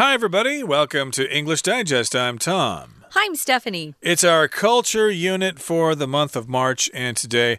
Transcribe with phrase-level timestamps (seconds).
[0.00, 0.62] Hi, everybody.
[0.62, 2.16] Welcome to English Digest.
[2.16, 3.04] I'm Tom.
[3.10, 3.94] Hi, I'm Stephanie.
[4.00, 7.58] It's our culture unit for the month of March, and today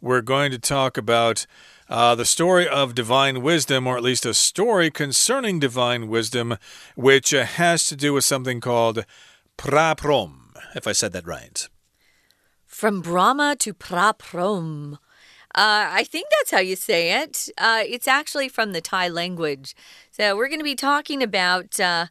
[0.00, 1.46] we're going to talk about
[1.88, 6.58] uh, the story of divine wisdom, or at least a story concerning divine wisdom,
[6.94, 9.04] which uh, has to do with something called
[9.58, 11.68] praprom, if I said that right.
[12.66, 14.98] From Brahma to Praprom.
[15.54, 17.48] Uh, I think that's how you say it.
[17.58, 19.74] Uh, it's actually from the Thai language.
[20.10, 22.06] So we're going to be talking about uh,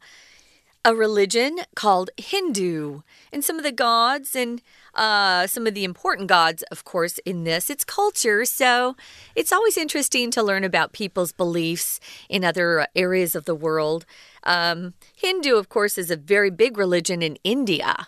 [0.84, 4.62] a religion called Hindu and some of the gods and
[4.94, 7.70] uh, some of the important gods, of course, in this.
[7.70, 8.96] It's culture, so
[9.36, 14.06] it's always interesting to learn about people's beliefs in other areas of the world.
[14.44, 18.08] Um, Hindu, of course, is a very big religion in India.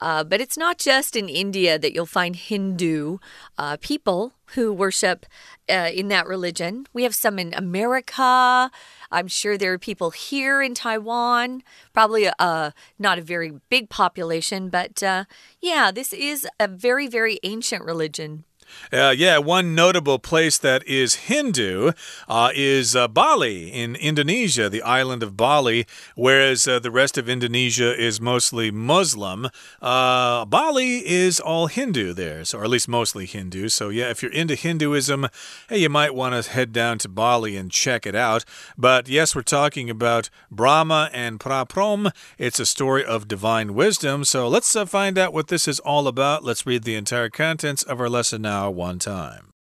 [0.00, 3.18] Uh, but it's not just in India that you'll find Hindu
[3.58, 5.26] uh, people who worship
[5.68, 6.86] uh, in that religion.
[6.92, 8.70] We have some in America.
[9.10, 11.62] I'm sure there are people here in Taiwan.
[11.92, 15.24] Probably uh, not a very big population, but uh,
[15.60, 18.44] yeah, this is a very, very ancient religion.
[18.92, 21.92] Uh, yeah, one notable place that is Hindu
[22.28, 27.28] uh, is uh, Bali in Indonesia, the island of Bali, whereas uh, the rest of
[27.28, 29.48] Indonesia is mostly Muslim.
[29.80, 33.68] Uh, Bali is all Hindu there, so, or at least mostly Hindu.
[33.68, 35.28] So, yeah, if you're into Hinduism,
[35.68, 38.44] hey, you might want to head down to Bali and check it out.
[38.76, 42.12] But yes, we're talking about Brahma and Praprom.
[42.38, 44.24] It's a story of divine wisdom.
[44.24, 46.44] So, let's uh, find out what this is all about.
[46.44, 49.52] Let's read the entire contents of our lesson now one time.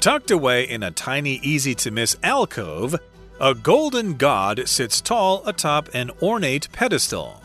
[0.00, 2.96] Tucked away in a tiny, easy to miss alcove,
[3.40, 7.42] a golden god sits tall atop an ornate pedestal.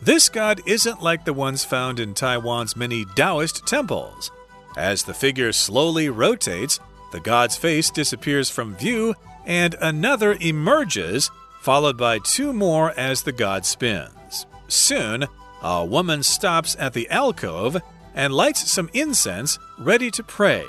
[0.00, 4.30] This god isn't like the ones found in Taiwan's many Taoist temples.
[4.76, 6.78] As the figure slowly rotates,
[7.10, 11.30] the god's face disappears from view and another emerges,
[11.62, 14.46] followed by two more as the god spins.
[14.68, 15.26] Soon,
[15.62, 17.80] a woman stops at the alcove
[18.14, 20.64] and lights some incense, ready to pray.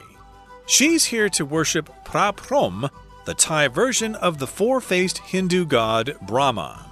[0.65, 2.89] She's here to worship Praprom,
[3.25, 6.85] the Thai version of the four faced Hindu god Brahma.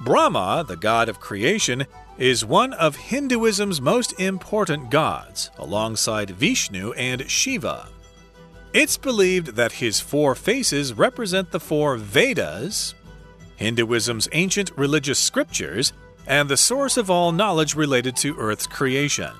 [0.00, 1.84] Brahma, the god of creation,
[2.18, 7.88] is one of Hinduism's most important gods, alongside Vishnu and Shiva.
[8.72, 12.94] It's believed that his four faces represent the four Vedas,
[13.56, 15.92] Hinduism's ancient religious scriptures,
[16.28, 19.32] and the source of all knowledge related to Earth's creation.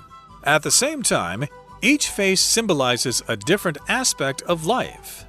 [0.43, 1.45] At the same time,
[1.81, 5.25] each face symbolizes a different aspect of life.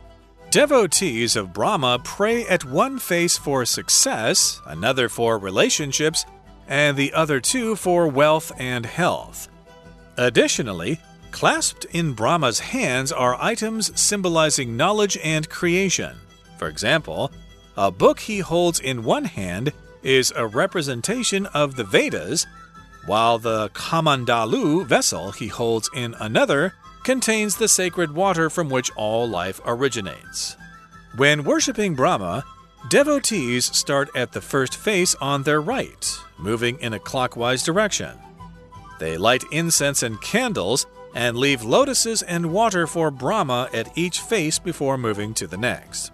[0.51, 6.25] Devotees of Brahma pray at one face for success, another for relationships,
[6.67, 9.49] and the other two for wealth and health.
[10.17, 10.99] Additionally,
[11.31, 16.17] clasped in Brahma's hands are items symbolizing knowledge and creation.
[16.59, 17.31] For example,
[17.77, 22.47] a book he holds in one hand is a representation of the Vedas,
[23.07, 29.29] while the Kamandalu vessel he holds in another contains the sacred water from which all
[29.29, 30.57] life originates.
[31.17, 32.45] When worshipping Brahma,
[32.89, 38.17] devotees start at the first face on their right, moving in a clockwise direction.
[38.99, 44.59] They light incense and candles and leave lotuses and water for Brahma at each face
[44.59, 46.13] before moving to the next.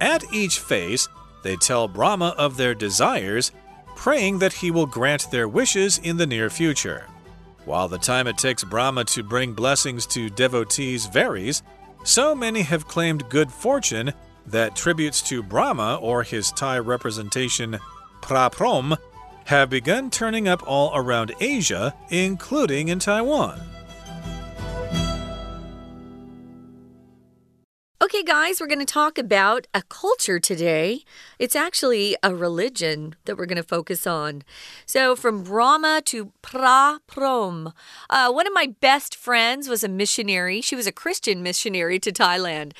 [0.00, 1.08] At each face,
[1.44, 3.52] they tell Brahma of their desires,
[3.94, 7.06] praying that he will grant their wishes in the near future.
[7.64, 11.62] While the time it takes Brahma to bring blessings to devotees varies,
[12.02, 14.12] so many have claimed good fortune
[14.46, 17.78] that tributes to Brahma or his Thai representation,
[18.20, 18.96] Praprom,
[19.44, 23.60] have begun turning up all around Asia, including in Taiwan.
[28.24, 31.04] Guys, we're going to talk about a culture today.
[31.38, 34.42] It's actually a religion that we're going to focus on.
[34.86, 37.74] So, from Brahma to Praprom.
[38.08, 40.62] Uh, one of my best friends was a missionary.
[40.62, 42.72] She was a Christian missionary to Thailand.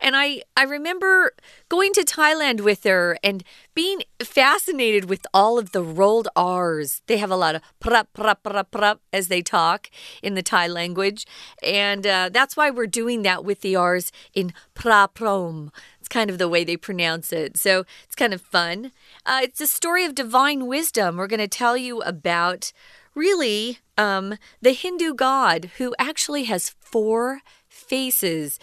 [0.00, 1.32] And I, I remember
[1.72, 3.42] going to Thailand with her and
[3.72, 7.00] being fascinated with all of the rolled R's.
[7.06, 9.88] They have a lot of prap, prap, prap, prap as they talk
[10.22, 11.26] in the Thai language.
[11.62, 15.70] And uh, that's why we're doing that with the R's in praprom.
[15.98, 17.56] It's kind of the way they pronounce it.
[17.56, 18.92] So it's kind of fun.
[19.24, 21.16] Uh, it's a story of divine wisdom.
[21.16, 22.74] We're going to tell you about
[23.14, 28.58] really um, the Hindu god who actually has four faces.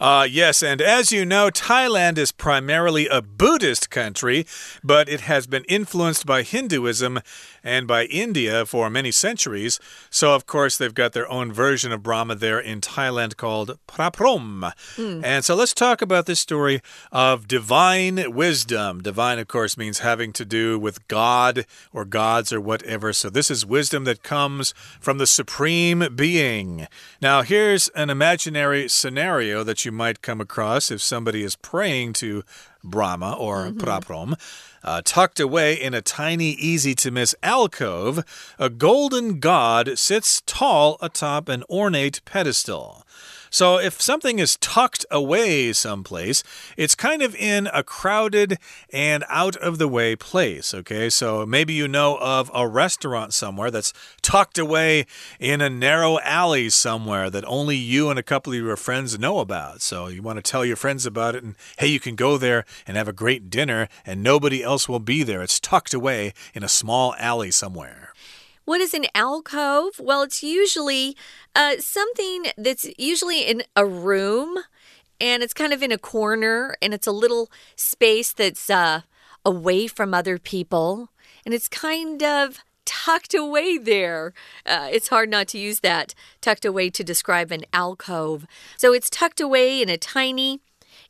[0.00, 4.46] Uh, yes, and as you know, Thailand is primarily a Buddhist country,
[4.82, 7.20] but it has been influenced by Hinduism
[7.62, 9.78] and by India for many centuries.
[10.10, 14.72] So, of course, they've got their own version of Brahma there in Thailand called Praprom.
[14.96, 15.24] Mm.
[15.24, 16.80] And so let's talk about this story
[17.12, 19.02] of divine wisdom.
[19.02, 23.12] Divine, of course, means having to do with God or gods or whatever.
[23.12, 26.86] So, this is wisdom that comes from the supreme being.
[27.20, 32.44] Now, here's an imaginary scenario that you might come across if somebody is praying to
[32.82, 33.80] Brahma or mm -hmm.
[33.80, 34.34] Praprom.
[34.82, 38.24] Uh, tucked away in a tiny, easy to miss alcove,
[38.58, 43.04] a golden god sits tall atop an ornate pedestal.
[43.50, 46.42] So if something is tucked away someplace,
[46.76, 48.58] it's kind of in a crowded
[48.92, 50.72] and out of the way place.
[50.72, 53.92] Okay, so maybe you know of a restaurant somewhere that's
[54.22, 55.06] tucked away
[55.40, 59.40] in a narrow alley somewhere that only you and a couple of your friends know
[59.40, 59.82] about.
[59.82, 62.64] So you want to tell your friends about it, and hey, you can go there
[62.86, 65.42] and have a great dinner, and nobody else will be there.
[65.42, 68.12] It's tucked away in a small alley somewhere.
[68.70, 69.98] What is an alcove?
[69.98, 71.16] Well, it's usually
[71.56, 74.58] uh, something that's usually in a room
[75.20, 79.00] and it's kind of in a corner and it's a little space that's uh,
[79.44, 81.08] away from other people
[81.44, 84.34] and it's kind of tucked away there.
[84.64, 88.46] Uh, it's hard not to use that tucked away to describe an alcove.
[88.76, 90.60] So it's tucked away in a tiny,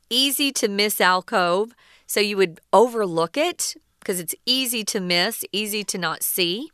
[0.08, 1.74] easy to miss alcove.
[2.06, 6.70] So you would overlook it because it's easy to miss, easy to not see.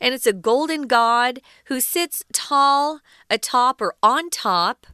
[0.00, 4.86] And it's a golden god who sits tall atop or on top.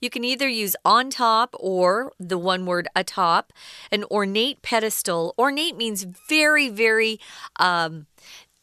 [0.00, 3.52] You can either use on top or the one word atop,
[3.90, 5.34] an ornate pedestal.
[5.38, 7.20] Ornate means very, very
[7.56, 8.06] um,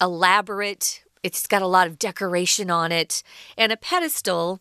[0.01, 1.03] elaborate.
[1.23, 3.23] It's got a lot of decoration on it.
[3.57, 4.59] And a pedestal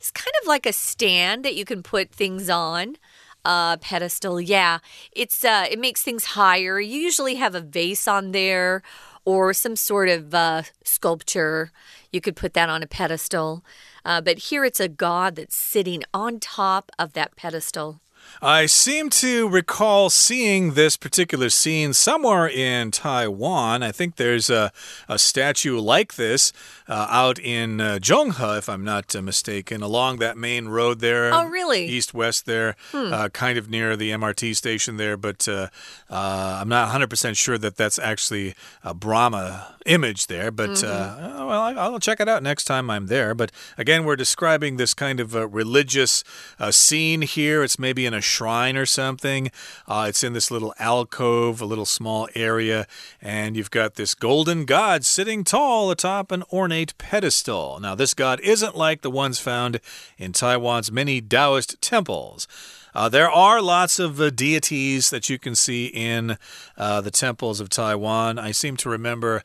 [0.00, 2.96] is kind of like a stand that you can put things on.
[3.44, 4.78] Uh, pedestal, yeah,
[5.12, 6.80] it's uh, it makes things higher.
[6.80, 8.82] You usually have a vase on there
[9.26, 11.70] or some sort of uh, sculpture.
[12.10, 13.62] You could put that on a pedestal.
[14.04, 18.00] Uh, but here it's a god that's sitting on top of that pedestal.
[18.42, 23.82] I seem to recall seeing this particular scene somewhere in Taiwan.
[23.82, 24.72] I think there's a,
[25.08, 26.52] a statue like this
[26.88, 31.32] uh, out in uh, Zhonghe, if I'm not uh, mistaken, along that main road there.
[31.32, 31.86] Oh, really?
[31.86, 33.12] East west there, hmm.
[33.12, 35.16] Uh, kind of near the MRT station there.
[35.16, 35.68] But uh,
[36.10, 40.50] uh, I'm not 100% sure that that's actually a Brahma image there.
[40.50, 41.46] But, mm -hmm.
[41.48, 43.34] well, I'll check it out next time I'm there.
[43.34, 46.24] But again, we're describing this kind of religious
[46.70, 47.64] scene here.
[47.64, 49.50] It's maybe in a shrine or something.
[49.86, 52.86] Uh, it's in this little alcove, a little small area,
[53.22, 57.78] and you've got this golden god sitting tall atop an ornate pedestal.
[57.80, 59.80] Now, this god isn't like the ones found
[60.18, 62.48] in Taiwan's many Taoist temples.
[62.96, 66.38] Uh, there are lots of uh, deities that you can see in
[66.78, 68.38] uh, the temples of Taiwan.
[68.38, 69.42] I seem to remember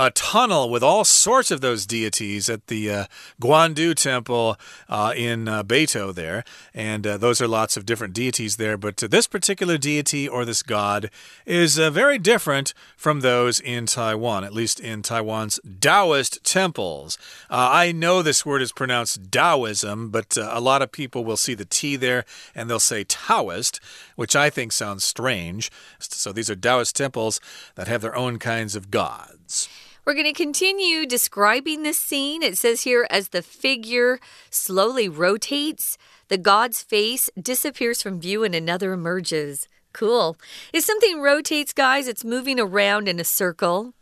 [0.00, 3.04] a tunnel with all sorts of those deities at the uh,
[3.38, 4.56] Guandu Temple
[4.88, 6.42] uh, in uh, Beitou there.
[6.72, 8.78] And uh, those are lots of different deities there.
[8.78, 11.10] But this particular deity or this god
[11.44, 17.18] is uh, very different from those in Taiwan, at least in Taiwan's Taoist temples.
[17.50, 21.52] Uh, I know this word is pronounced Taoism, but a lot of people will see
[21.52, 22.24] the T there
[22.54, 23.80] and they'll say Taoist,
[24.16, 25.70] which I think sounds strange.
[25.98, 27.38] So these are Taoist temples
[27.74, 29.68] that have their own kinds of gods.
[30.10, 32.42] We're going to continue describing this scene.
[32.42, 34.18] It says here as the figure
[34.50, 35.96] slowly rotates,
[36.26, 39.68] the god's face disappears from view and another emerges.
[39.92, 40.36] Cool.
[40.72, 43.94] If something rotates, guys, it's moving around in a circle.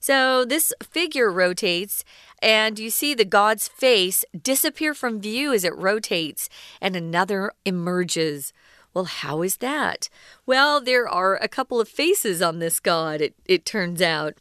[0.00, 2.06] So this figure rotates,
[2.40, 6.48] and you see the god's face disappear from view as it rotates,
[6.80, 8.54] and another emerges.
[8.92, 10.08] Well, how is that?
[10.46, 14.34] Well, there are a couple of faces on this god, it, it turns out.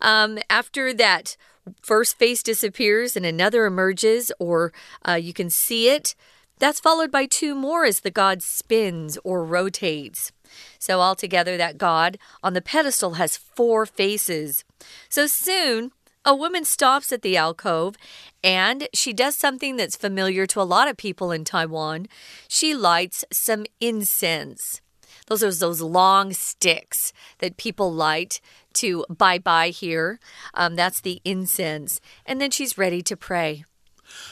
[0.00, 1.36] Um, after that
[1.82, 4.72] first face disappears and another emerges, or
[5.06, 6.14] uh, you can see it,
[6.58, 10.32] that's followed by two more as the god spins or rotates.
[10.78, 14.64] So, altogether, that god on the pedestal has four faces.
[15.08, 15.92] So soon,
[16.28, 17.96] a woman stops at the alcove
[18.44, 22.06] and she does something that's familiar to a lot of people in Taiwan.
[22.48, 24.82] She lights some incense.
[25.26, 28.42] Those are those long sticks that people light
[28.74, 30.20] to bye bye here.
[30.52, 31.98] Um, that's the incense.
[32.26, 33.64] And then she's ready to pray.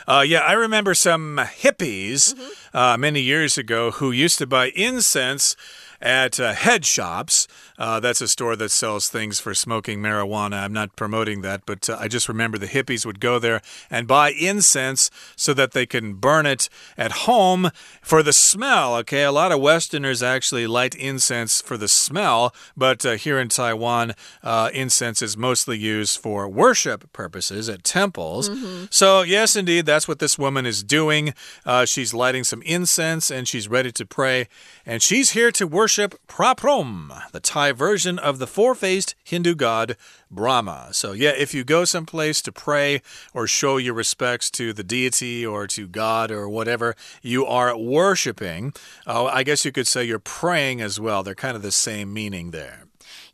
[0.07, 2.53] Uh, yeah, I remember some hippies mm -hmm.
[2.75, 5.57] uh, many years ago who used to buy incense
[6.01, 7.49] at uh, Head Shops.
[7.79, 10.63] Uh, that's a store that sells things for smoking marijuana.
[10.63, 13.61] I'm not promoting that, but uh, I just remember the hippies would go there
[13.91, 17.71] and buy incense so that they can burn it at home
[18.03, 18.95] for the smell.
[18.97, 23.49] Okay, a lot of Westerners actually light incense for the smell, but uh, here in
[23.49, 28.49] Taiwan, uh, incense is mostly used for worship purposes at temples.
[28.49, 28.87] Mm -hmm.
[28.91, 31.35] So, yes, indeed, that's what this woman is doing.
[31.65, 34.47] Uh, she's lighting some incense and she's ready to pray.
[34.87, 39.97] And she's here to worship Praprom, the Thai version of the four faced Hindu god
[40.31, 40.89] Brahma.
[40.93, 43.03] So, yeah, if you go someplace to pray
[43.33, 48.73] or show your respects to the deity or to God or whatever you are worshiping,
[49.07, 51.23] uh, I guess you could say you're praying as well.
[51.23, 52.86] They're kind of the same meaning there.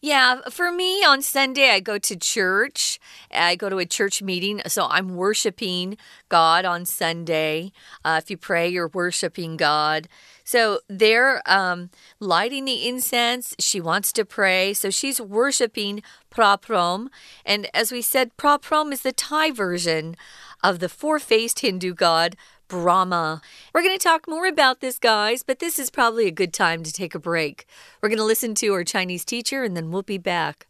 [0.04, 2.99] Yeah, for me on Sunday, I go to church.
[3.32, 4.61] I go to a church meeting.
[4.66, 5.97] So I'm worshiping
[6.28, 7.71] God on Sunday.
[8.04, 10.09] Uh, if you pray, you're worshiping God.
[10.42, 13.54] So they're um, lighting the incense.
[13.61, 14.75] She wants to pray.
[14.75, 16.02] So she's worshiping
[16.35, 17.06] Praprom.
[17.47, 20.16] And as we said, Praprom is the Thai version
[20.64, 22.37] of the four faced Hindu god
[22.72, 23.41] Brahma.
[23.74, 26.84] We're going to talk more about this, guys, but this is probably a good time
[26.84, 27.65] to take a break.
[28.01, 30.67] We're going to listen to our Chinese teacher and then we'll be back.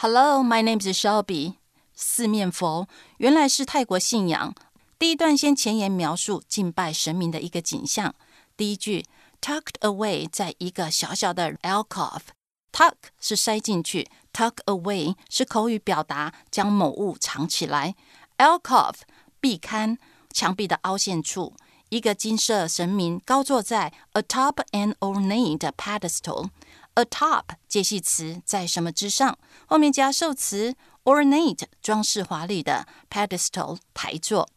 [0.00, 1.54] Hello, my name is Shelby.
[1.94, 4.54] 四面佛原来是泰国信仰。
[4.98, 8.14] 第一段先前言描述敬拜神明的一个景象。
[8.54, 9.06] 第一句
[9.40, 17.94] tucked away 在一个小小的 alcove，tuck 是塞进去，tuck away 是口语表达将某物藏起来，
[18.36, 18.96] alcove
[19.40, 19.96] 壁龛。
[20.33, 21.53] 墙壁的凹陷处，
[21.89, 26.49] 一个金色神明高坐在 atop an ornate pedestal。
[26.95, 29.37] atop 介系词在什么之上？
[29.65, 34.49] 后面加受词 ornate 装饰华丽的 pedestal 台座。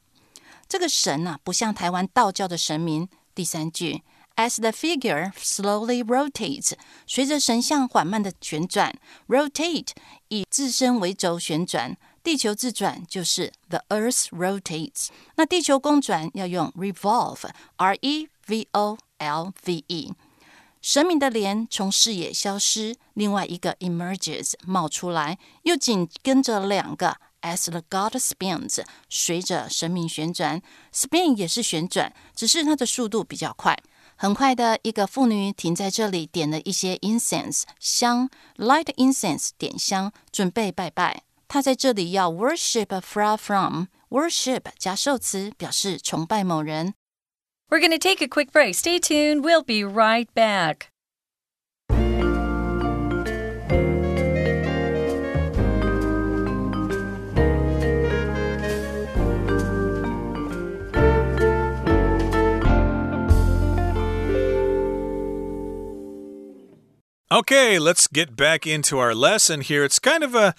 [0.68, 3.08] 这个神啊，不像台湾道教的神明。
[3.34, 4.02] 第三句
[4.36, 6.72] ，as the figure slowly rotates，
[7.06, 8.96] 随着神像缓慢的旋转
[9.28, 9.90] ，rotate
[10.28, 11.96] 以自身为轴旋转。
[12.24, 15.08] 地球自转就是 the Earth rotates。
[15.36, 20.12] 那地球公转要用 revolve，r e v o l v e。
[20.80, 30.62] 神明的脸从视野消失，另外一个 emerges 冒出来，又紧跟着两个 as the god spins，随着神明旋转
[30.94, 33.78] ，spin 也是旋转，只是它的速度比较快。
[34.16, 41.22] 很快的一个妇女停在这里，点了一些 incense 香，light incense 点香，准备拜拜。
[41.48, 46.94] 他在这里要 worship Praprom worship 加受词，表示崇拜某人。
[47.68, 48.74] We're going to take a quick break.
[48.74, 49.42] Stay tuned.
[49.42, 50.88] We'll be right back.
[67.30, 69.82] Okay, let's get back into our lesson here.
[69.82, 70.54] It's kind of a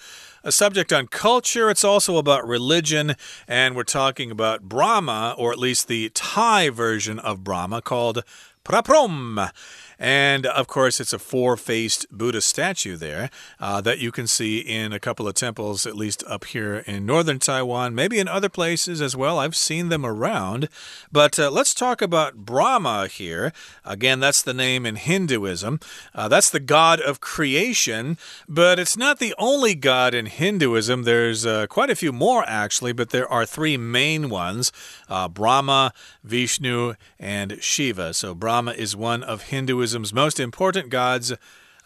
[0.46, 1.68] a subject on culture.
[1.68, 3.16] It's also about religion,
[3.48, 8.22] and we're talking about Brahma, or at least the Thai version of Brahma called
[8.64, 9.50] Praprom.
[9.98, 14.58] And of course, it's a four faced Buddha statue there uh, that you can see
[14.58, 18.48] in a couple of temples, at least up here in northern Taiwan, maybe in other
[18.48, 19.38] places as well.
[19.38, 20.68] I've seen them around.
[21.10, 23.52] But uh, let's talk about Brahma here.
[23.84, 25.80] Again, that's the name in Hinduism.
[26.14, 31.04] Uh, that's the god of creation, but it's not the only god in Hinduism.
[31.04, 34.72] There's uh, quite a few more, actually, but there are three main ones
[35.08, 38.12] uh, Brahma, Vishnu, and Shiva.
[38.12, 41.32] So Brahma is one of Hinduism Hinduism's most important gods.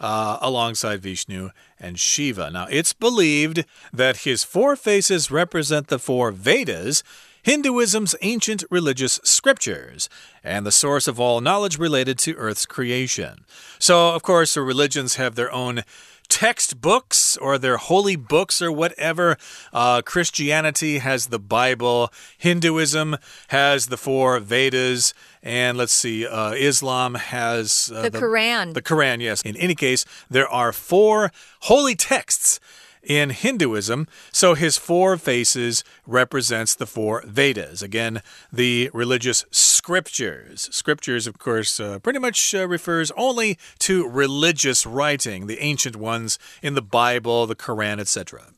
[0.03, 2.51] Uh, alongside Vishnu and Shiva.
[2.51, 7.03] Now, it's believed that his four faces represent the four Vedas,
[7.43, 10.09] Hinduism's ancient religious scriptures,
[10.43, 13.45] and the source of all knowledge related to Earth's creation.
[13.79, 15.83] So, of course, the religions have their own
[16.31, 19.37] textbooks or their holy books or whatever.
[19.73, 23.17] Uh, Christianity has the Bible, Hinduism
[23.49, 25.13] has the four Vedas.
[25.43, 28.75] And let's see, uh, Islam has uh, the, the Quran.
[28.75, 29.43] The Quran, yes.
[29.43, 32.61] In any case, there are four holy texts
[33.03, 34.07] in Hinduism.
[34.33, 37.83] So his four faces represents the four Vedas.
[37.83, 40.69] Again, the religious scriptures.
[40.73, 46.39] Scriptures, of course, uh, pretty much uh, refers only to religious writing, the ancient ones
[46.63, 48.53] in the Bible, the Quran, etc.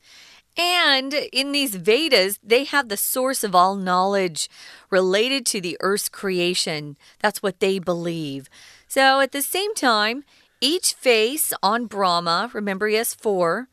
[0.57, 4.51] And in these Vedas, they have the source of all knowledge
[4.91, 6.97] related to the earth's creation.
[7.21, 8.51] That's what they believe.
[8.87, 10.25] So at the same time,
[10.61, 13.69] each face on Brahma, remember he has four,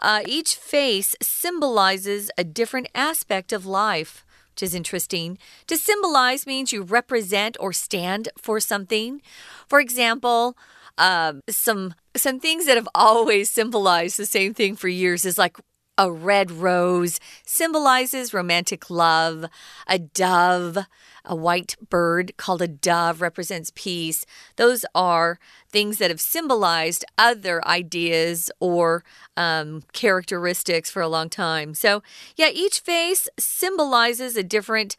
[0.00, 4.24] uh, each face symbolizes a different aspect of life
[4.54, 5.36] which is interesting.
[5.66, 9.20] To symbolize means you represent or stand for something.
[9.66, 10.56] For example,
[10.96, 15.56] uh, some some things that have always symbolized the same thing for years is like
[15.96, 19.46] a red rose symbolizes romantic love.
[19.86, 20.78] A dove,
[21.24, 24.26] a white bird called a dove, represents peace.
[24.56, 25.38] Those are
[25.70, 29.04] things that have symbolized other ideas or
[29.36, 31.74] um, characteristics for a long time.
[31.74, 32.02] So,
[32.36, 34.96] yeah, each face symbolizes a different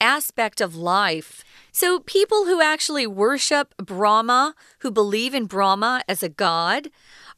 [0.00, 1.44] aspect of life.
[1.72, 6.88] So, people who actually worship Brahma, who believe in Brahma as a god,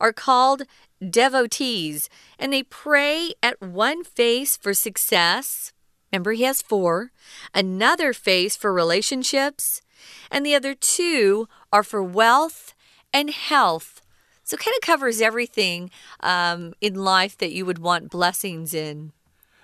[0.00, 0.62] are called
[1.08, 5.72] devotees, and they pray at one face for success.
[6.12, 7.12] Remember, he has four,
[7.54, 9.82] another face for relationships,
[10.30, 12.74] and the other two are for wealth
[13.12, 14.00] and health.
[14.42, 15.90] So, kind of covers everything
[16.20, 19.12] um, in life that you would want blessings in.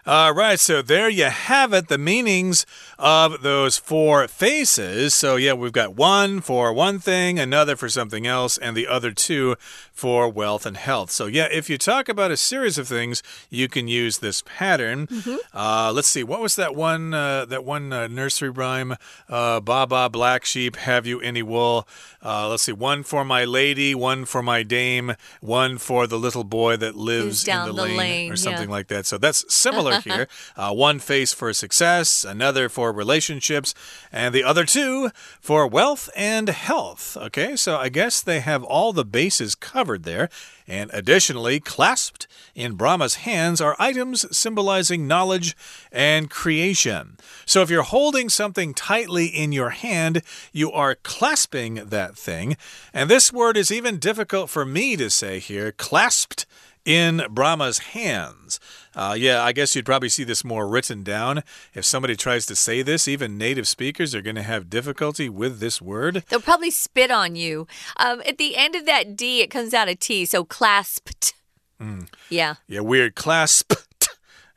[0.08, 2.64] All right, so there you have it, the meanings
[2.96, 5.14] of those four faces.
[5.14, 9.10] So, yeah, we've got one for one thing, another for something else, and the other
[9.10, 9.56] two
[9.92, 11.10] for wealth and health.
[11.10, 13.20] So, yeah, if you talk about a series of things,
[13.50, 15.08] you can use this pattern.
[15.10, 15.38] Mm -hmm.
[15.52, 17.12] uh, let's see, what was that one?
[17.12, 18.96] Uh, that one uh, nursery rhyme?
[19.28, 21.88] Uh, Baba, black sheep, have you any wool?
[22.22, 26.44] Uh, let's see, one for my lady, one for my dame, one for the little
[26.44, 28.76] boy that lives in the, the lane, lane, or something yeah.
[28.76, 29.06] like that.
[29.06, 30.28] So that's similar here.
[30.56, 33.74] Uh, one face for success, another for relationships,
[34.12, 35.10] and the other two
[35.40, 37.16] for wealth and health.
[37.16, 40.28] Okay, so I guess they have all the bases covered there.
[40.68, 45.56] And additionally, clasped in Brahma's hands are items symbolizing knowledge
[45.92, 47.18] and creation.
[47.44, 50.22] So if you're holding something tightly in your hand,
[50.52, 52.56] you are clasping that thing.
[52.92, 56.46] And this word is even difficult for me to say here clasped
[56.86, 58.58] in Brahma's hands.
[58.94, 61.42] Uh, yeah, I guess you'd probably see this more written down.
[61.74, 65.58] If somebody tries to say this, even native speakers are going to have difficulty with
[65.58, 66.24] this word.
[66.30, 67.66] They'll probably spit on you.
[67.98, 71.34] Um, at the end of that D, it comes out a T, so clasped.
[71.78, 72.08] Mm.
[72.30, 72.54] Yeah.
[72.68, 73.16] Yeah, weird.
[73.16, 73.74] Clasp.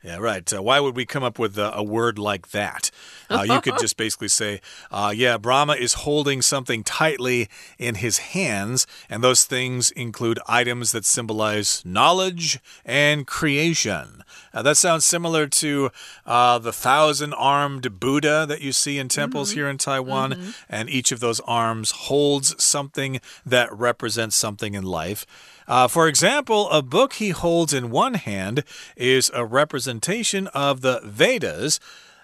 [0.02, 0.50] Yeah, right.
[0.50, 2.90] Uh, why would we come up with a, a word like that?
[3.28, 8.18] Uh, you could just basically say, uh, yeah, Brahma is holding something tightly in his
[8.18, 14.24] hands, and those things include items that symbolize knowledge and creation.
[14.54, 15.90] Uh, that sounds similar to
[16.24, 19.56] uh, the thousand armed Buddha that you see in temples mm -hmm.
[19.58, 20.54] here in Taiwan, mm -hmm.
[20.68, 25.26] and each of those arms holds something that represents something in life.
[25.70, 28.64] Uh, for example, a book he holds in one hand
[28.96, 31.78] is a representation of the Vedas,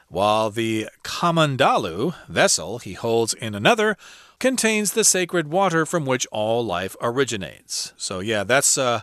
[0.09, 3.96] while the Kamandalu vessel he holds in another
[4.40, 7.92] contains the sacred water from which all life originates.
[7.96, 9.02] So yeah, that's uh,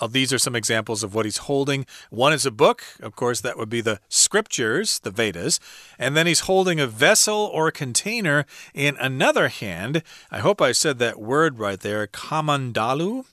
[0.00, 1.86] uh, these are some examples of what he's holding.
[2.10, 5.60] One is a book, of course, that would be the scriptures, the Vedas,
[6.00, 10.02] and then he's holding a vessel or container in another hand.
[10.32, 13.26] I hope I said that word right there, kamandalu.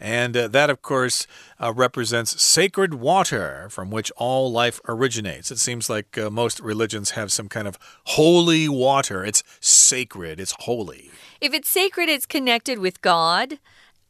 [0.00, 1.26] And uh, that, of course,
[1.60, 5.50] uh, represents sacred water from which all life originates.
[5.50, 9.24] It seems like uh, most religions have some kind of holy water.
[9.24, 11.10] It's sacred, it's holy.
[11.40, 13.58] If it's sacred, it's connected with God.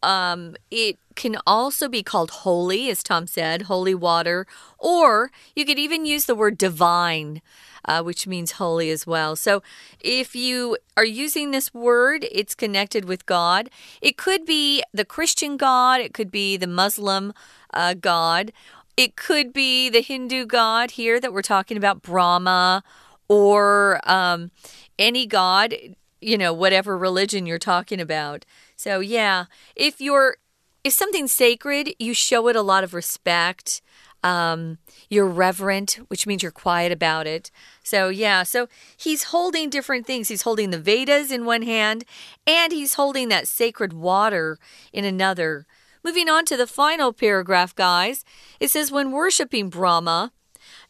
[0.02, 4.46] Um, it can also be called holy, as Tom said, holy water,
[4.78, 7.42] or you could even use the word divine
[7.84, 9.36] uh, which means holy as well.
[9.36, 9.62] So
[10.00, 13.70] if you are using this word, it's connected with God.
[14.00, 17.32] It could be the Christian God, it could be the Muslim
[17.72, 18.52] uh, God,
[18.96, 22.82] it could be the Hindu God here that we're talking about, Brahma,
[23.28, 24.50] or um,
[24.98, 25.74] any God,
[26.20, 28.44] you know, whatever religion you're talking about.
[28.76, 30.36] So, yeah, if you're
[30.82, 33.82] if something's sacred, you show it a lot of respect.
[34.22, 34.78] Um,
[35.08, 37.50] you're reverent, which means you're quiet about it.
[37.82, 40.28] So, yeah, so he's holding different things.
[40.28, 42.04] He's holding the Vedas in one hand,
[42.46, 44.58] and he's holding that sacred water
[44.92, 45.66] in another.
[46.02, 48.24] Moving on to the final paragraph, guys,
[48.58, 50.32] it says when worshiping Brahma,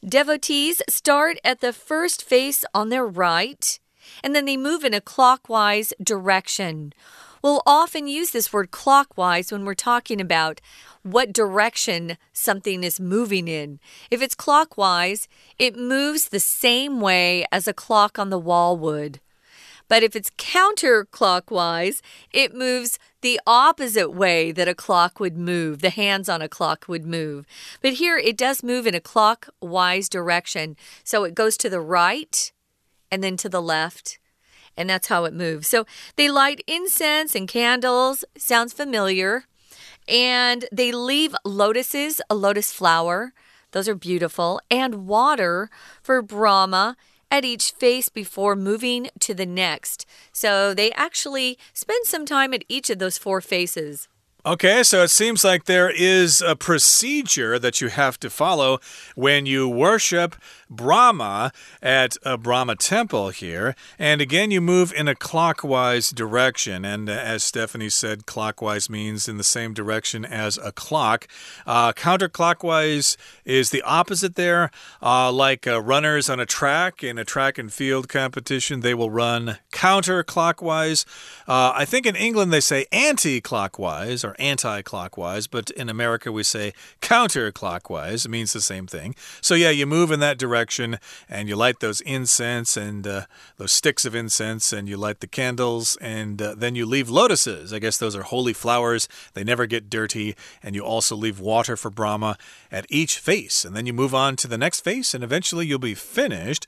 [0.07, 3.79] devotees start at the first face on their right,
[4.23, 6.93] and then they move in a clockwise direction.
[7.43, 10.61] We'll often use this word clockwise when we're talking about
[11.03, 13.81] what direction something is moving in.
[14.11, 15.27] If it's clockwise,
[15.59, 19.21] it moves the same way as a clock on the wall would.
[19.89, 22.01] But if it's counterclockwise,
[22.33, 26.85] it moves the opposite way that a clock would move, the hands on a clock
[26.87, 27.45] would move.
[27.83, 30.77] But here it does move in a clockwise direction.
[31.03, 32.53] So it goes to the right
[33.11, 34.20] and then to the left.
[34.81, 35.69] And that's how it moves.
[35.69, 35.85] So
[36.17, 38.25] they light incense and candles.
[38.39, 39.45] Sounds familiar.
[40.09, 43.35] And they leave lotuses, a lotus flower.
[43.73, 44.59] Those are beautiful.
[44.71, 45.69] And water
[46.03, 46.97] for Brahma
[47.31, 50.07] at each face before moving to the next.
[50.33, 54.09] So they actually spend some time at each of those four faces.
[54.47, 58.81] Okay, so it seems like there is a procedure that you have to follow
[59.15, 60.35] when you worship
[60.71, 61.53] Brahma
[61.83, 63.75] at a Brahma temple here.
[63.99, 66.85] And again, you move in a clockwise direction.
[66.85, 71.27] And as Stephanie said, clockwise means in the same direction as a clock.
[71.67, 74.71] Uh, counterclockwise is the opposite there.
[75.03, 79.11] Uh, like uh, runners on a track in a track and field competition, they will
[79.11, 81.05] run counterclockwise.
[81.49, 86.31] Uh, I think in England they say anti clockwise or anti clockwise, but in America
[86.31, 88.25] we say counterclockwise.
[88.25, 89.17] It means the same thing.
[89.41, 93.23] So, yeah, you move in that direction direction and you light those incense and uh,
[93.57, 97.73] those sticks of incense and you light the candles and uh, then you leave lotuses.
[97.73, 99.09] I guess those are holy flowers.
[99.33, 100.37] They never get dirty.
[100.63, 102.37] And you also leave water for Brahma
[102.71, 103.65] at each face.
[103.65, 106.67] And then you move on to the next face and eventually you'll be finished.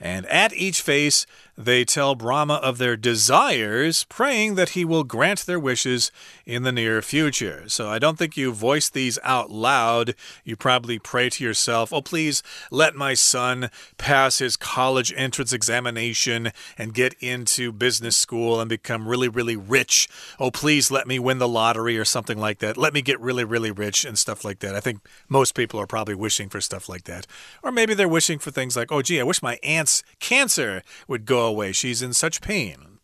[0.00, 5.46] And at each face, they tell Brahma of their desires, praying that he will grant
[5.46, 6.10] their wishes
[6.44, 7.68] in the near future.
[7.68, 10.14] So I don't think you voice these out loud.
[10.42, 16.50] You probably pray to yourself, Oh, please let my son pass his college entrance examination
[16.76, 20.08] and get into business school and become really, really rich.
[20.40, 22.76] Oh, please let me win the lottery or something like that.
[22.76, 24.74] Let me get really, really rich and stuff like that.
[24.74, 27.28] I think most people are probably wishing for stuff like that.
[27.62, 31.24] Or maybe they're wishing for things like, Oh, gee, I wish my aunt's cancer would
[31.26, 31.72] go away.
[31.72, 32.98] She's in such pain.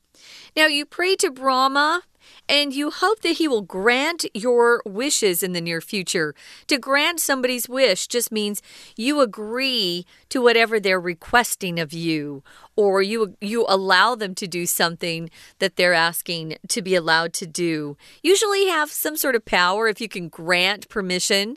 [0.56, 2.02] Now, you pray to Brahma
[2.48, 6.34] and you hope that he will grant your wishes in the near future.
[6.66, 8.60] To grant somebody's wish just means
[8.96, 12.42] you agree to whatever they're requesting of you
[12.74, 17.46] or you you allow them to do something that they're asking to be allowed to
[17.46, 17.96] do.
[18.22, 21.56] Usually have some sort of power if you can grant permission.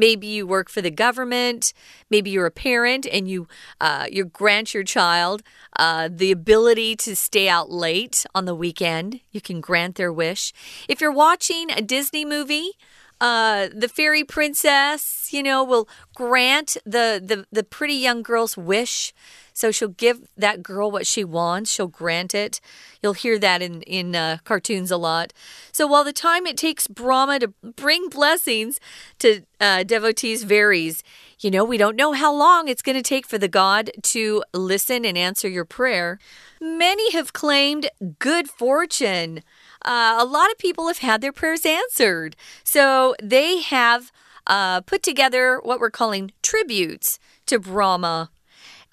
[0.00, 1.74] Maybe you work for the government.
[2.08, 3.46] Maybe you're a parent and you
[3.82, 5.42] uh, you grant your child
[5.76, 9.20] uh, the ability to stay out late on the weekend.
[9.30, 10.54] You can grant their wish.
[10.88, 12.72] If you're watching a Disney movie,
[13.20, 19.12] uh, the fairy princess, you know, will grant the, the, the pretty young girl's wish.
[19.60, 21.70] So she'll give that girl what she wants.
[21.70, 22.62] She'll grant it.
[23.02, 25.34] You'll hear that in in uh, cartoons a lot.
[25.70, 28.80] So while the time it takes Brahma to bring blessings
[29.18, 31.02] to uh, devotees varies,
[31.40, 34.42] you know we don't know how long it's going to take for the god to
[34.54, 36.18] listen and answer your prayer.
[36.58, 39.42] Many have claimed good fortune.
[39.84, 42.34] Uh, a lot of people have had their prayers answered.
[42.64, 44.10] So they have
[44.46, 48.30] uh, put together what we're calling tributes to Brahma.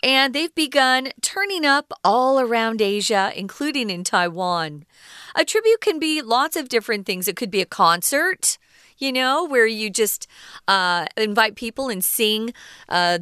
[0.04, 4.86] And they've begun turning up all around Asia, including in Taiwan.
[5.36, 7.28] A tribute can be lots of different things.
[7.28, 8.58] It could be a concert,
[8.98, 10.28] you know, where you just
[10.68, 12.54] uh, invite people and sing
[12.90, 13.20] uh,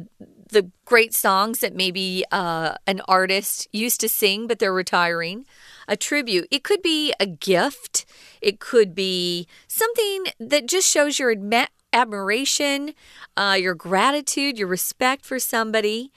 [0.50, 5.46] the great songs that maybe uh, an artist used to sing, but they're retiring.
[5.88, 6.46] A tribute.
[6.50, 8.04] It could be a gift.
[8.40, 11.34] It could be something that just shows your
[11.92, 12.92] admiration,
[13.36, 16.12] uh, your gratitude, your respect for somebody.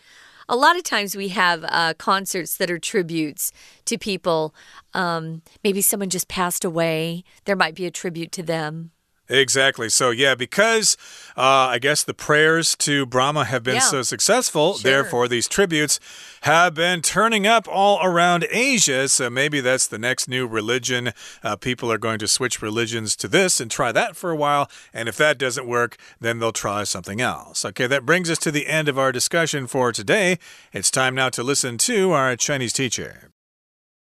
[0.51, 3.51] A lot of times we have uh, concerts that are tributes
[3.85, 4.55] to people.
[4.95, 7.23] Um, maybe someone just passed away.
[7.45, 8.89] There might be a tribute to them.
[9.28, 9.88] Exactly.
[9.88, 10.98] So, yeah, because
[11.36, 13.80] uh, I guess the prayers to Brahma have been yeah.
[13.80, 14.90] so successful, sure.
[14.90, 15.98] therefore, these tributes
[16.42, 19.08] have been turning up all around Asia.
[19.08, 21.12] So, maybe that's the next new religion.
[21.42, 24.70] Uh, people are going to switch religions to this and try that for a while.
[24.92, 27.64] And if that doesn't work, then they'll try something else.
[27.64, 30.38] Okay, that brings us to the end of our discussion for today.
[30.72, 33.30] It's time now to listen to our Chinese teacher.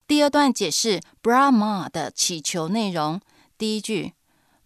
[0.07, 3.21] 第二段解释 Brahma 的祈求内容。
[3.57, 4.13] 第一句。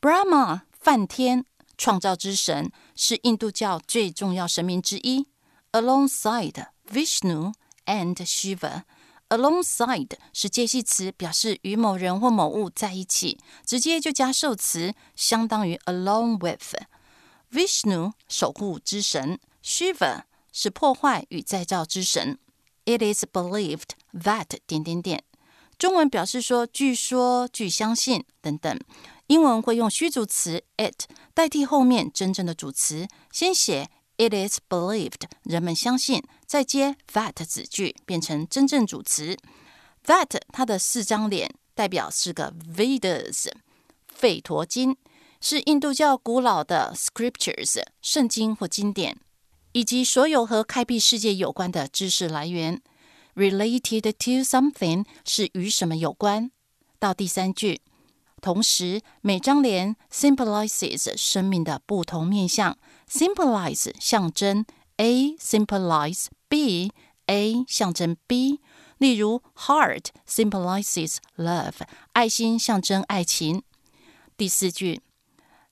[0.01, 1.45] Brahma 梵天
[1.77, 5.27] 创造之神是印度教最重要神明之一，
[5.71, 7.53] alongside Vishnu
[7.85, 22.37] and Shiva。alongside 是介系词，表示与某人或某物在一起，直接就加受词，相当于 along with。Vishnu 守护之神，Shiva 是破坏与再造之神。
[22.85, 25.23] It is believed that 点点点，
[25.79, 28.79] 中文表示说，据说，据相信等等。
[29.28, 39.36] 英文会用虚主词 it 代替后面真正的主词，先写 it is believed，人们相信，再接 that 子句，变成真正主词。
[40.06, 43.50] that 它的四张脸代表是个 Vedas，
[44.06, 44.96] 费陀经
[45.42, 49.18] 是印度教古老的 scriptures，圣经或经典，
[49.72, 52.80] 以及所有和开辟世界有关的知识来源。
[53.34, 56.50] Related to something 是与什么有关。
[56.98, 57.82] 到第三句。
[58.41, 62.77] 同时，每张联 symbolizes 生命的不同面相。
[63.09, 64.65] symbolize 象征，
[64.97, 66.91] A symbolize B
[67.27, 68.59] A 象征 B。
[68.97, 71.73] 例如，heart symbolizes love，
[72.13, 73.63] 爱心象征爱情。
[74.35, 75.01] 第四句，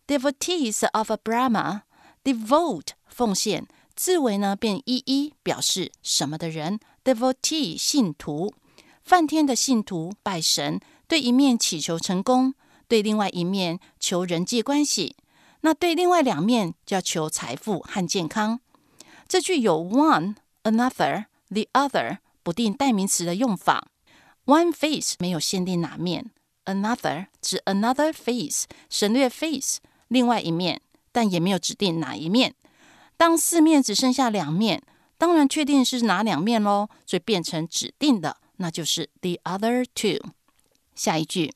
[0.07, 8.53] devotees of Brahma，devote 奉献，字尾呢变一一表示什么的人，devotee 信徒，
[9.03, 12.54] 梵天的信徒拜神， 对一面祈求成功，
[12.88, 15.16] 对另外一面求人际关系，
[15.60, 18.60] 那对另外两面就要求财富和健康。
[19.26, 22.18] 这句有 one、another、the other。
[22.42, 23.88] 不定代名词的用法
[24.44, 26.30] ，one face 没有限定哪面
[26.66, 32.54] ，another 指 another face，省略 face 另外一面，但也没有指定哪一面。
[33.16, 34.80] 当四面只剩下两面，
[35.18, 40.24] 当然确定是哪两面喽，所以变成指定的，那就是 the other two。
[40.95, 41.53] 下一句，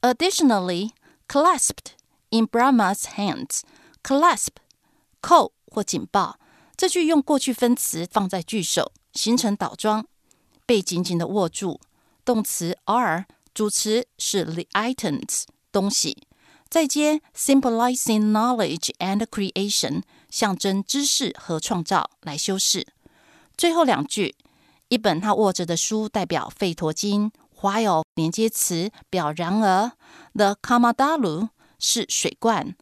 [0.00, 0.90] additionally
[1.26, 1.92] clasped
[2.30, 4.48] in Brahma's hands，clasp
[5.20, 6.38] 扣或紧抱，
[6.76, 10.06] 这句用过去分词放在句首，形成倒装。
[10.66, 11.80] 被紧紧的握住，
[12.24, 16.26] 动词 are，主词是 the items 东西，
[16.68, 22.86] 再接 symbolizing knowledge and creation 象征知识和创造来修饰。
[23.56, 24.36] 最后两句，
[24.88, 27.30] 一本他握着的书代表《吠陀经》
[27.63, 29.93] ，while 连接词表然而
[30.35, 31.47] ，the kamadalu
[31.79, 32.75] 是水罐。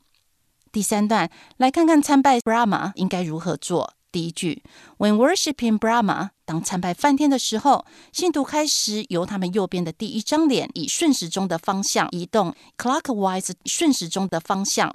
[0.72, 3.94] 第三段来看看参拜 Brahma 应该如何做。
[4.12, 4.62] 第一句
[4.98, 14.94] ，When worshiping Brahma，当参拜梵天的时候，信徒开始由他们右边的第一张脸以顺时钟的方向移动，clockwise 顺时钟的方向。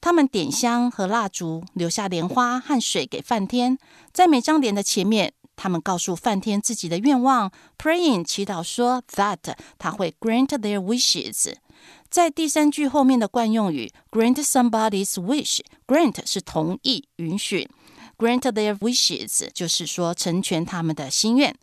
[0.00, 3.76] 他们点香和蜡烛，留下莲花和水给梵天。
[4.12, 11.52] 在每张脸的前面，他们告诉梵天自己的愿望，praying 祈祷说 that 他会 grant their wishes。
[12.08, 17.68] 在第三句后面的惯用语 grant somebody's wish，grant 是同意、允许。
[18.16, 21.54] Grant their wishes，就是说成全他们的心愿。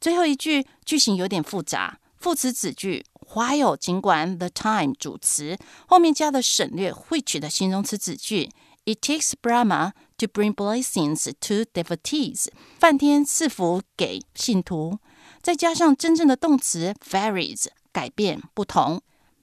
[0.00, 8.50] 最后一句句型有点复杂，副词子句 while 尽管 the time 主词后面加了省略 which 的形容词子句。
[8.86, 12.47] It takes Brahma to bring blessings to devotees，
[12.79, 14.99] 梵天赐福给信徒。
[15.41, 19.01] 再加上真正的动词 varies，改变不同。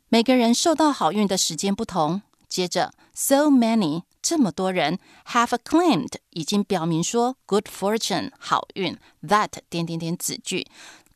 [0.09, 2.23] 每个人受到好运的时间不同。
[2.49, 4.03] 接着，so many。
[4.21, 10.65] 这么多人 have claimed 已经表明说 good fortune 好运 that 点点点子句，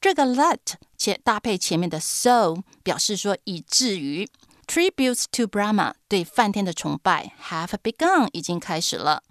[0.01, 0.59] 这个 that
[0.99, 4.29] 且搭配前面的 so 表示说以至于
[4.71, 9.23] tributes to Brahma 对梵天的崇拜 have begun 已经开始了。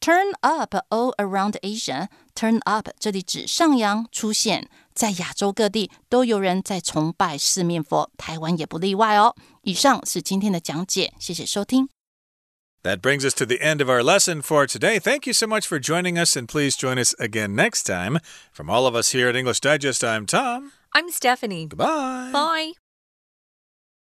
[0.00, 2.08] Turn up all around Asia.
[2.34, 9.34] Turn up 这里指上扬出现，在亚洲各地都有人在崇拜四面佛，台湾也不例外哦。
[9.62, 11.88] 以上是今天的讲解，谢谢收听。
[12.82, 15.00] That brings us to the end of our lesson for today.
[15.00, 18.20] Thank you so much for joining us, and please join us again next time.
[18.52, 20.72] From all of us here at English Digest, I'm Tom.
[20.92, 21.66] I'm Stephanie.
[21.66, 22.30] Goodbye.
[22.30, 22.72] Bye.